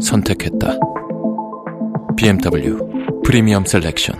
[0.00, 0.78] 선택했다.
[2.16, 2.78] BMW
[3.24, 4.18] 프리미엄 셀렉션.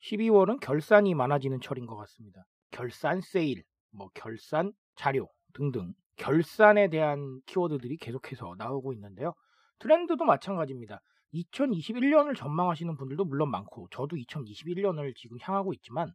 [0.00, 2.44] 십이 월은 결산이 많아지는 철인 것 같습니다.
[2.72, 3.62] 결산 세일,
[3.92, 9.34] 뭐 결산 자료 등등 결산에 대한 키워드들이 계속해서 나오고 있는데요.
[9.78, 11.00] 트렌드도 마찬가지입니다.
[11.34, 16.12] 2021년을 전망하시는 분들도 물론 많고 저도 2021년을 지금 향하고 있지만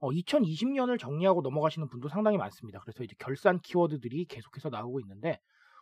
[0.00, 2.80] 어, 2020년을 정리하고 넘어가시는 분도 상당히 많습니다.
[2.80, 5.38] 그래서 이제 결산 키워드들이 계속해서 나오고 있는데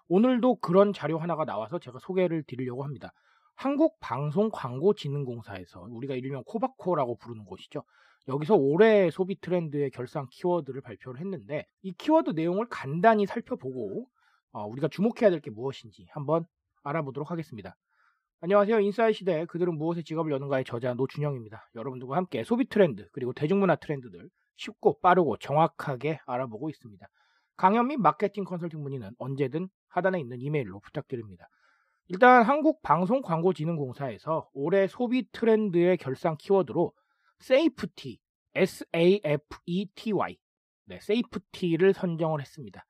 [0.08, 3.12] 오늘도 그런 자료 하나가 나와서 제가 소개를 드리려고 합니다.
[3.54, 7.84] 한국방송광고진흥공사에서 우리가 일명 코바코라고 부르는 곳이죠.
[8.28, 14.06] 여기서 올해 소비 트렌드의 결산 키워드를 발표를 했는데 이 키워드 내용을 간단히 살펴보고
[14.52, 16.44] 어, 우리가 주목해야 될 게 무엇인지 한번
[16.82, 17.76] 알아보도록 하겠습니다.
[18.40, 18.78] 안녕하세요.
[18.78, 21.70] 인싸의 시대 그들은 무엇에 지갑을 여는가의 저자 노준영입니다.
[21.74, 27.04] 여러분들과 함께 소비 트렌드 그리고 대중문화 트렌드들 쉽고 빠르고 정확하게 알아보고 있습니다.
[27.56, 31.48] 강연 및 마케팅 컨설팅 문의는 언제든 하단에 있는 이메일로 부탁드립니다.
[32.06, 36.92] 일단 한국방송광고진흥공사에서 올해 소비 트렌드의 결산 키워드로
[37.42, 38.18] safety,
[38.54, 40.38] S-A-F-E-T-Y,
[40.84, 42.86] 네, safety를 선정을 했습니다.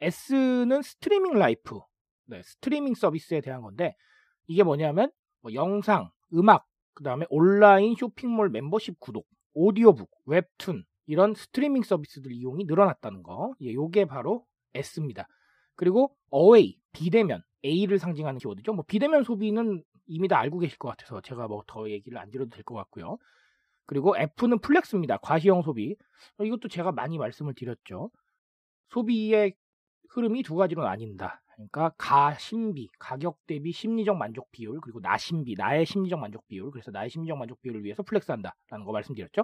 [0.00, 1.80] S는 streaming life,
[2.26, 3.96] 네, 스트리밍 서비스에 대한 건데
[4.46, 5.10] 이게 뭐냐면
[5.42, 12.64] 뭐 영상, 음악, 그 다음에 온라인 쇼핑몰 멤버십 구독, 오디오북, 웹툰 이런 스트리밍 서비스들 이용이
[12.64, 13.54] 늘어났다는 거.
[13.60, 15.26] 예, 요게 바로 S입니다.
[15.76, 18.72] 그리고 away, 비대면, A를 상징하는 키워드죠.
[18.74, 22.50] 뭐 비대면 소비는 이미 다 알고 계실 것 같아서 제가 뭐 더 얘기를 안 드려도
[22.50, 23.16] 될 것 같고요.
[23.86, 25.18] 그리고 F는 flex입니다.
[25.18, 25.96] 과시형 소비.
[26.38, 28.10] 어, 이것도 제가 많이 말씀을 드렸죠.
[28.90, 29.54] 소비의
[30.10, 31.42] 흐름이 두 가지로 나뉜다.
[31.54, 36.70] 그러니까 가심비, 가격 대비 심리적 만족 비율, 그리고 나심비, 나의 심리적 만족 비율.
[36.70, 39.42] 그래서 나의 심리적 만족 비율을 위해서 flex한다라는 거 말씀드렸죠.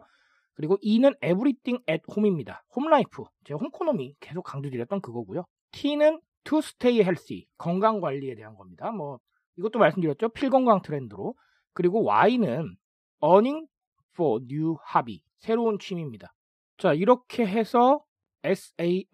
[0.54, 2.65] 그리고 E는 everything at home입니다.
[2.75, 5.44] home life, 제가 홈코노미 계속 강조드렸던 그거고요.
[5.72, 8.91] T는 to stay healthy, 건강 관리에 대한 겁니다.
[8.91, 9.20] 뭐
[9.56, 10.31] 이것도 말씀드렸죠.
[10.31, 11.34] 필건강 트렌드로.
[11.72, 12.76] 그리고 Y는
[13.22, 13.66] yearning
[14.15, 16.32] for new hobby, 새로운 취미입니다.
[16.78, 18.03] 자, 이렇게 해서
[18.43, 19.10] S-A-F-E-T-Y,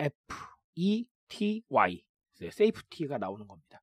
[2.50, 3.80] safety가 나오는 겁니다.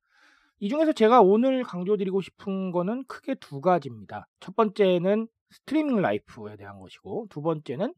[0.60, 4.28] 이 중에서 제가 오늘 강조드리고 싶은 거는 크게 두 가지입니다.
[4.40, 7.94] 첫 번째는 streaming life에 대한 것이고, 두 번째는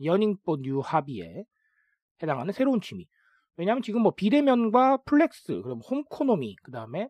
[0.00, 1.44] for new hobby에
[2.22, 3.08] 해당하는 새로운 취미.
[3.56, 7.08] 왜냐하면 지금 뭐 비대면과 flex, 그리고 홈코노미, 그 다음에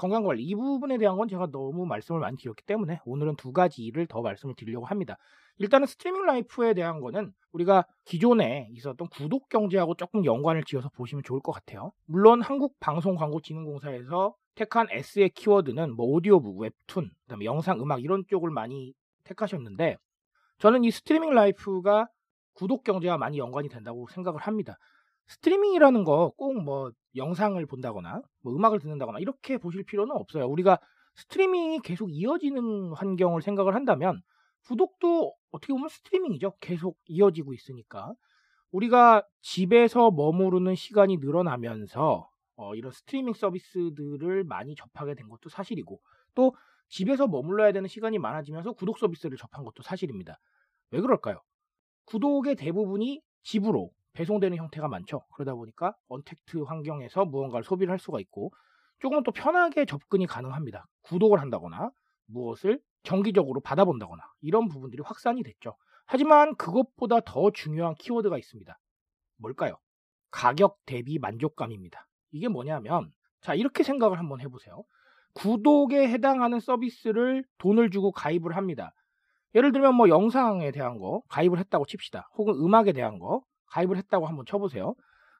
[0.00, 4.22] 건강관리 이 부분에 대한 건 제가 너무 말씀을 많이 드렸기 때문에 오늘은 두 가지를 더
[4.22, 5.18] 말씀을 드리려고 합니다.
[5.58, 11.40] 일단은 streaming life에 대한 거는 우리가 기존에 있었던 구독 경제하고 조금 연관을 지어서 보시면 좋을
[11.40, 11.92] 것 같아요.
[12.06, 18.24] 물론 한국 방송 광고 진흥공사에서 택한 S의 키워드는 뭐 오디오북, 웹툰, 그다음에 영상, 음악 이런
[18.26, 18.94] 쪽을 많이
[19.24, 19.98] 택하셨는데
[20.58, 22.08] 저는 이 streaming life가
[22.54, 24.78] 구독 경제와 많이 연관이 된다고 생각을 합니다.
[25.28, 30.46] 스트리밍이라는 거 꼭 뭐 영상을 본다거나 뭐 음악을 듣는다거나 이렇게 보실 필요는 없어요.
[30.46, 30.78] 우리가
[31.16, 34.22] 스트리밍이 계속 이어지는 환경을 생각을 한다면
[34.66, 36.54] 구독도 어떻게 보면 스트리밍이죠.
[36.60, 38.12] 계속 이어지고 있으니까
[38.70, 46.00] 우리가 집에서 머무르는 시간이 늘어나면서 어, 이런 스트리밍 서비스들을 많이 접하게 된 것도 사실이고
[46.34, 46.54] 또
[46.88, 50.38] 집에서 머물러야 되는 시간이 많아지면서 구독 서비스를 접한 것도 사실입니다.
[50.90, 51.40] 왜 그럴까요?
[52.04, 55.24] 구독의 대부분이 집으로 배송되는 형태가 많죠.
[55.34, 58.52] 그러다 보니까 언택트 환경에서 무언가를 소비를 할 수가 있고
[58.98, 60.86] 조금 더 편하게 접근이 가능합니다.
[61.02, 61.90] 구독을 한다거나
[62.26, 65.76] 무엇을 정기적으로 받아본다거나 이런 부분들이 확산이 됐죠.
[66.06, 68.78] 하지만 그것보다 더 중요한 키워드가 있습니다.
[69.36, 69.76] 뭘까요?
[70.30, 72.06] 가격 대비 만족감입니다.
[72.32, 74.84] 이게 뭐냐면 자 이렇게 생각을 한번 해보세요.
[75.34, 78.92] 구독에 해당하는 서비스를 돈을 주고 가입을 합니다.
[79.54, 82.28] 예를 들면 뭐 영상에 대한 거 가입을 했다고 칩시다.
[82.36, 84.94] 혹은 음악에 대한 거 가입을 했다고 한번 쳐보세요.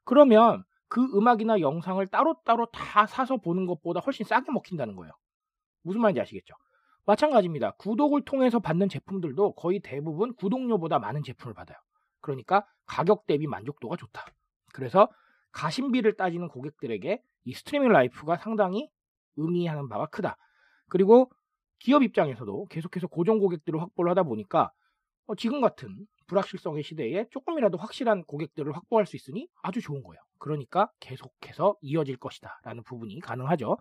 [0.04, 5.12] 그러면 그 음악이나 영상을 따로따로 다 사서 보는 것보다 훨씬 싸게 먹힌다는 거예요.
[5.82, 6.54] 무슨 말인지 아시겠죠?
[7.06, 7.72] 마찬가지입니다.
[7.72, 11.78] 구독을 통해서 받는 제품들도 거의 대부분 구독료보다 많은 제품을 받아요.
[12.20, 14.26] 그러니까 가격 대비 만족도가 좋다.
[14.72, 15.08] 그래서
[15.52, 18.88] 가심비를 따지는 고객들에게 이 streaming life가 상당히
[19.36, 20.36] 의미하는 바가 크다.
[20.88, 21.30] 그리고
[21.78, 24.70] 기업 입장에서도 계속해서 고정 고객들을 확보를 하다 보니까
[25.26, 30.20] 어, 지금 같은 불확실성의 시대에 조금이라도 확실한 고객들을 확보할 수 있으니 아주 좋은 거예요.
[30.38, 33.76] 그러니까 계속해서 이어질 것이다 라는 부분이 가능하죠.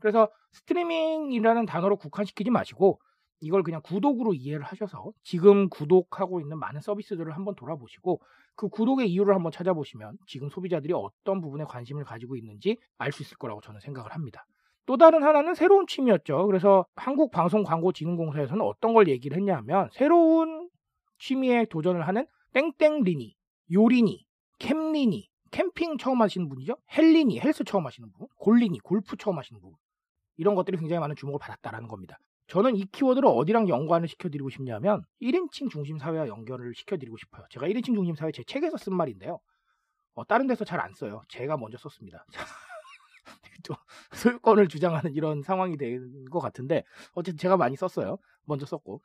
[0.00, 3.00] 그래서 스트리밍이라는 단어로 국한시키지 마시고
[3.40, 8.20] 이걸 그냥 구독으로 이해를 하셔서 지금 구독하고 있는 많은 서비스들을 한번 돌아보시고
[8.54, 13.36] 그 구독의 이유를 한번 찾아보시면 지금 소비자들이 어떤 부분에 관심을 가지고 있는지 알 수 있을
[13.38, 14.44] 거라고 저는 생각을 합니다.
[14.86, 16.46] 또 다른 하나는 새로운 취미였죠.
[16.46, 20.67] 그래서 한국방송광고진흥공사에서는 어떤 걸 얘기를 했냐면 새로운
[21.18, 23.36] 취미에 도전을 하는 땡땡리니,
[23.72, 24.26] 요리니,
[24.58, 26.76] 캠리니, 캠핑 처음 하시는 분이죠.
[26.96, 29.72] 헬리니, 헬스 처음 하시는 분, 골리니, 골프 처음 하시는 분.
[30.36, 32.18] 이런 것들이 굉장히 많은 주목을 받았다라는 겁니다.
[32.48, 37.44] 저는 이 키워드를 어디랑 연관을 시켜드리고 싶냐면 1인칭 중심 사회와 연결을 시켜드리고 싶어요.
[37.50, 39.38] 제가 1인칭 중심 사회 제 책에서 쓴 말인데요.
[40.14, 41.22] 어, 다른 데서 잘 안 써요.
[41.28, 42.24] 제가 먼저 썼습니다.
[43.64, 43.74] 또
[44.12, 48.18] 소유권을 주장하는 이런 상황이 된 것 같은데 어쨌든 제가 많이 썼어요.
[48.44, 49.00] 먼저 썼고 어,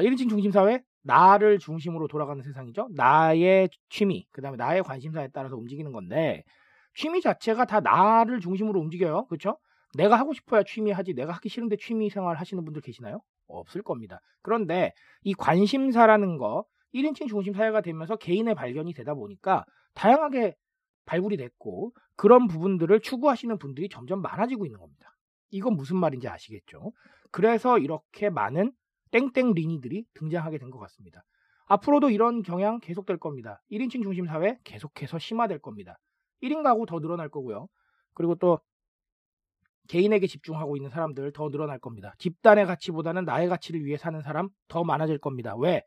[0.00, 2.88] 1인칭 중심 사회 나를 중심으로 돌아가는 세상이죠.
[2.94, 6.44] 나의 취미, 그 다음에 나의 관심사에 따라서 움직이는 건데
[6.94, 9.26] 취미 자체가 다 나를 중심으로 움직여요.
[9.26, 9.58] 그렇죠?
[9.96, 13.20] 내가 하고 싶어야 취미 하지 내가 하기 싫은데 취미 생활 하시는 분들 계시나요?
[13.48, 14.20] 없을 겁니다.
[14.42, 14.92] 그런데
[15.22, 16.64] 이 관심사라는 거
[16.94, 19.64] 1인칭 중심 사회가 되면서 개인의 발견이 되다 보니까
[19.94, 20.54] 다양하게
[21.04, 25.14] 발굴이 됐고 그런 부분들을 추구하시는 분들이 점점 많아지고 있는 겁니다.
[25.50, 26.92] 이건 무슨 말인지 아시겠죠?
[27.30, 28.72] 그래서 이렇게 많은
[29.12, 31.24] 땡땡 리니들이 등장하게 된 것 같습니다.
[31.66, 33.62] 앞으로도 이런 경향 계속될 겁니다.
[33.70, 35.98] 1인칭 중심 사회 계속해서 심화될 겁니다.
[36.42, 37.68] 1인 가구 더 늘어날 거고요.
[38.14, 38.58] 그리고 또
[39.88, 42.14] 개인에게 집중하고 있는 사람들 더 늘어날 겁니다.
[42.18, 45.54] 집단의 가치보다는 나의 가치를 위해 사는 사람 더 많아질 겁니다.
[45.56, 45.82] 왜?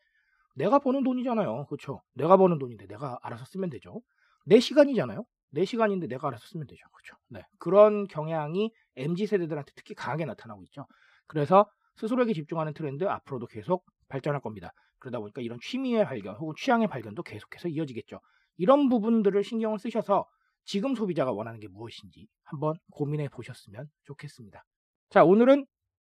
[0.55, 1.65] 내가 버는 돈이잖아요.
[1.67, 2.01] 그렇죠?
[2.13, 4.01] 내가 버는 돈인데 내가 알아서 쓰면 되죠.
[4.45, 5.23] 내 시간이잖아요.
[5.51, 6.85] 내 시간인데 내가 알아서 쓰면 되죠.
[6.91, 7.17] 그렇죠?
[7.29, 7.41] 네.
[7.59, 10.85] 그런 경향이 MZ 세대들한테 특히 강하게 나타나고 있죠.
[11.27, 14.71] 그래서 스스로에게 집중하는 트렌드 앞으로도 계속 발전할 겁니다.
[14.99, 18.19] 그러다 보니까 이런 취미의 발견 혹은 취향의 발견도 계속해서 이어지겠죠.
[18.57, 20.25] 이런 부분들을 신경을 쓰셔서
[20.63, 24.63] 지금 소비자가 원하는 게 무엇인지 한번 고민해 보셨으면 좋겠습니다.
[25.09, 25.65] 자, 오늘은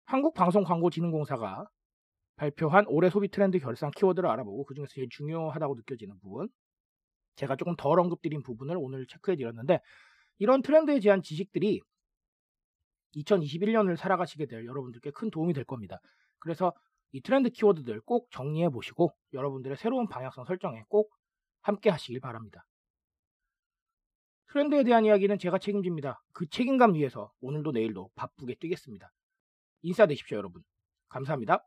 [0.04, 1.64] 한국방송광고진흥공사가
[2.36, 6.48] 발표한 올해 소비 트렌드 결산 키워드를 알아보고 그중에서 제일 중요하다고 느껴지는 부분,
[7.36, 9.80] 제가 조금 덜 언급드린 부분을 오늘 체크해 드렸는데
[10.38, 11.80] 이런 트렌드에 대한 지식들이
[13.16, 16.00] 2021년을 살아가시게 될 여러분들께 큰 도움이 될 겁니다.
[16.38, 16.72] 그래서
[17.12, 21.12] 이 트렌드 키워드들 꼭 정리해 보시고 여러분들의 새로운 방향성 설정에 꼭
[21.60, 22.64] 함께 하시길 바랍니다.
[24.52, 26.22] 트렌드에 대한 이야기는 제가 책임집니다.
[26.32, 29.10] 그 책임감 위해서 오늘도 내일도 바쁘게 뛰겠습니다.
[29.82, 30.62] 인사되십시오, 여러분.
[31.08, 31.64] 감사합니다.